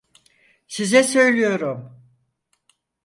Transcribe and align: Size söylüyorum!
Size 0.67 1.03
söylüyorum! 1.03 2.03